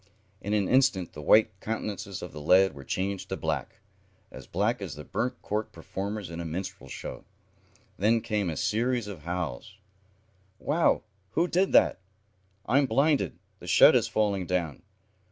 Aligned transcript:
In 0.41 0.53
an 0.55 0.67
instant 0.67 1.13
the 1.13 1.21
white 1.21 1.51
countenances 1.59 2.23
of 2.23 2.31
the 2.31 2.41
lads 2.41 2.73
were 2.73 2.83
changed 2.83 3.29
to 3.29 3.37
black 3.37 3.81
as 4.31 4.47
black 4.47 4.81
as 4.81 4.95
the 4.95 5.03
burnt 5.03 5.39
cork 5.43 5.71
performers 5.71 6.31
in 6.31 6.39
a 6.39 6.43
minstrel 6.43 6.89
show. 6.89 7.23
Then 7.97 8.19
came 8.19 8.49
a 8.49 8.57
series 8.57 9.07
of 9.07 9.25
howls. 9.25 9.75
"Wow! 10.57 11.03
Who 11.33 11.47
did 11.47 11.71
that!" 11.73 11.99
"I'm 12.65 12.87
blinded! 12.87 13.37
The 13.59 13.67
shed 13.67 13.93
is 13.95 14.07
falling 14.07 14.47
down!" 14.47 14.81